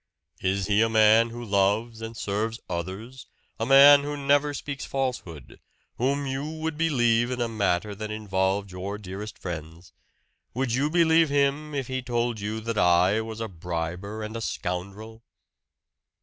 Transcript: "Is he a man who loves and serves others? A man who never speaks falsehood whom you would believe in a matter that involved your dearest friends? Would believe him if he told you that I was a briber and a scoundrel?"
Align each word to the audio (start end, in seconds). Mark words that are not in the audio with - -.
"Is 0.39 0.65
he 0.65 0.81
a 0.81 0.89
man 0.89 1.29
who 1.29 1.45
loves 1.45 2.01
and 2.01 2.17
serves 2.17 2.59
others? 2.67 3.27
A 3.59 3.67
man 3.67 4.01
who 4.01 4.17
never 4.17 4.51
speaks 4.55 4.83
falsehood 4.83 5.59
whom 5.97 6.25
you 6.25 6.43
would 6.43 6.75
believe 6.75 7.29
in 7.29 7.39
a 7.39 7.47
matter 7.47 7.93
that 7.93 8.09
involved 8.09 8.71
your 8.71 8.97
dearest 8.97 9.37
friends? 9.37 9.93
Would 10.55 10.71
believe 10.91 11.29
him 11.29 11.75
if 11.75 11.85
he 11.85 12.01
told 12.01 12.39
you 12.39 12.59
that 12.61 12.79
I 12.79 13.21
was 13.21 13.39
a 13.39 13.47
briber 13.47 14.23
and 14.23 14.35
a 14.35 14.41
scoundrel?" 14.41 15.23